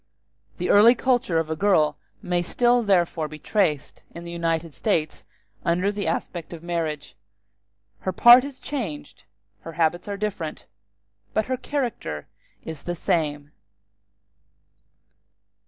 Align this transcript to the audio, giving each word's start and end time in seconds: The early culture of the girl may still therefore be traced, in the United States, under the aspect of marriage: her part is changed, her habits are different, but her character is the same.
The 0.57 0.71
early 0.71 0.95
culture 0.95 1.37
of 1.37 1.45
the 1.45 1.55
girl 1.55 1.95
may 2.23 2.41
still 2.41 2.81
therefore 2.81 3.27
be 3.27 3.37
traced, 3.37 4.01
in 4.15 4.23
the 4.23 4.31
United 4.31 4.73
States, 4.73 5.25
under 5.63 5.91
the 5.91 6.07
aspect 6.07 6.53
of 6.53 6.63
marriage: 6.63 7.15
her 7.99 8.11
part 8.11 8.43
is 8.43 8.59
changed, 8.59 9.25
her 9.59 9.73
habits 9.73 10.07
are 10.07 10.17
different, 10.17 10.65
but 11.35 11.45
her 11.45 11.55
character 11.57 12.25
is 12.65 12.81
the 12.81 12.95
same. 12.95 13.51